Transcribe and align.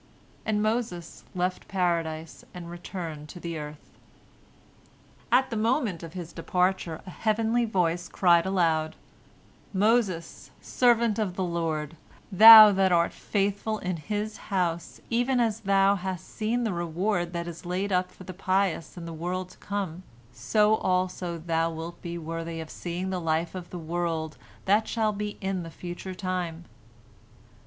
And 0.47 0.63
Moses 0.63 1.23
left 1.35 1.67
Paradise, 1.67 2.43
and 2.55 2.71
returned 2.71 3.29
to 3.29 3.39
the 3.39 3.59
earth. 3.59 3.91
At 5.31 5.51
the 5.51 5.55
moment 5.55 6.01
of 6.01 6.13
his 6.13 6.33
departure, 6.33 7.01
a 7.05 7.11
heavenly 7.11 7.65
voice 7.65 8.09
cried 8.09 8.47
aloud: 8.47 8.95
"Moses, 9.73 10.49
servant 10.59 11.19
of 11.19 11.35
the 11.35 11.43
Lord, 11.43 11.97
thou 12.31 12.71
that 12.71 12.91
art 12.91 13.13
faithful 13.13 13.77
in 13.77 13.97
His 13.97 14.37
house, 14.49 14.99
even 15.11 15.39
as 15.39 15.59
thou 15.59 15.93
hast 15.93 16.27
seen 16.27 16.63
the 16.63 16.73
reward 16.73 17.31
that 17.33 17.47
is 17.47 17.63
laid 17.63 17.91
up 17.91 18.11
for 18.11 18.23
the 18.23 18.33
pious 18.33 18.97
in 18.97 19.05
the 19.05 19.13
world 19.13 19.49
to 19.49 19.57
come, 19.59 20.01
so 20.33 20.77
also 20.77 21.37
thou 21.37 21.69
wilt 21.71 22.01
be 22.01 22.17
worthy 22.17 22.59
of 22.59 22.71
seeing 22.71 23.11
the 23.11 23.21
life 23.21 23.53
of 23.53 23.69
the 23.69 23.77
world 23.77 24.35
that 24.65 24.87
shall 24.87 25.13
be 25.13 25.37
in 25.41 25.61
the 25.61 25.69
future 25.69 26.15
time. 26.15 26.65